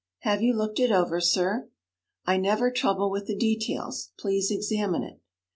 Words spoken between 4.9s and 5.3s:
it.'